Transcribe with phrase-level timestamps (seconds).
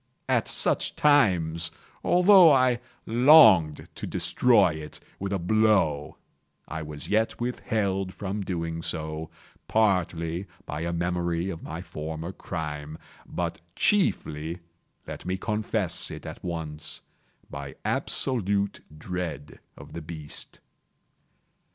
[0.27, 1.69] At such times,
[2.03, 6.17] although I longed to destroy it with a blow,
[6.67, 9.29] I was yet withheld from so doing,
[9.67, 17.75] partly by a memory of my former crime, but chiefly—let me confess it at once—by
[17.85, 20.59] absolute dread of the beast.